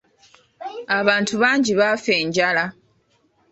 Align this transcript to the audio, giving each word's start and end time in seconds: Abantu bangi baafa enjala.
Abantu 0.99 1.33
bangi 1.41 1.71
baafa 1.79 2.11
enjala. 2.21 2.65